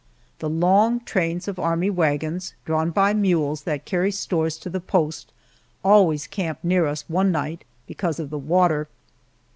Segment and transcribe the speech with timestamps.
[0.39, 5.31] The long trains of army wagons drawn by mules that carry stores to the post
[5.83, 8.87] always camp near us one night, because of the water.